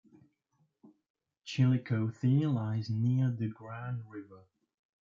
[1.45, 4.45] Chillicothe lies near the Grand River.